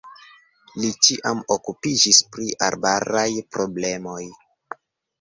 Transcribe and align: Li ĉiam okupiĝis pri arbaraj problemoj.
Li 0.83 0.89
ĉiam 1.07 1.43
okupiĝis 1.57 2.23
pri 2.33 2.51
arbaraj 2.71 3.29
problemoj. 3.55 4.21